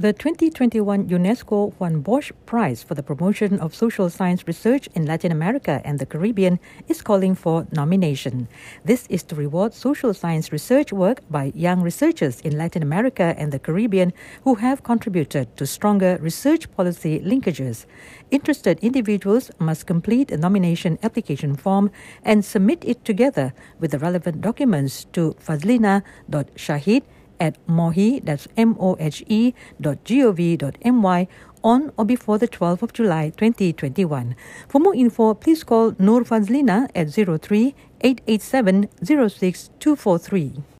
[0.00, 5.30] The 2021 UNESCO Juan Bosch Prize for the Promotion of Social Science Research in Latin
[5.30, 8.48] America and the Caribbean is calling for nomination.
[8.82, 13.52] This is to reward social science research work by young researchers in Latin America and
[13.52, 17.84] the Caribbean who have contributed to stronger research policy linkages.
[18.30, 21.90] Interested individuals must complete a nomination application form
[22.24, 27.02] and submit it together with the relevant documents to fazlina.shahid
[27.40, 31.26] at mohe, that's M-O-H-E dot G-O-V dot M-Y
[31.64, 34.36] on or before the 12th of July 2021.
[34.68, 40.79] For more info, please call Nur Fazlina at 03 887 06243.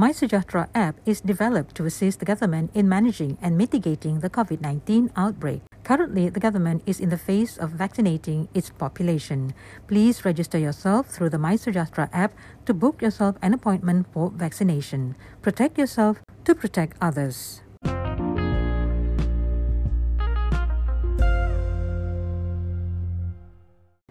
[0.00, 5.10] MySejahtera app is developed to assist the government in managing and mitigating the COVID 19
[5.16, 5.62] outbreak.
[5.82, 9.52] Currently, the government is in the phase of vaccinating its population.
[9.88, 12.32] Please register yourself through the MySejahtera app
[12.64, 15.16] to book yourself an appointment for vaccination.
[15.42, 17.60] Protect yourself to protect others.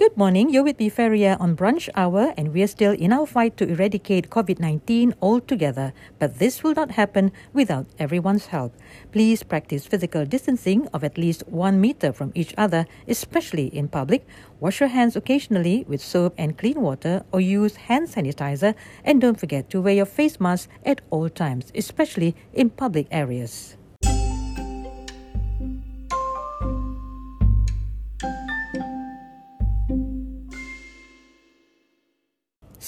[0.00, 0.48] Good morning.
[0.48, 4.30] You're with me, Feria, on Brunch Hour, and we're still in our fight to eradicate
[4.30, 5.92] COVID 19 altogether.
[6.18, 8.72] But this will not happen without everyone's help.
[9.12, 14.26] Please practice physical distancing of at least one meter from each other, especially in public.
[14.58, 18.74] Wash your hands occasionally with soap and clean water, or use hand sanitizer.
[19.04, 23.76] And don't forget to wear your face mask at all times, especially in public areas.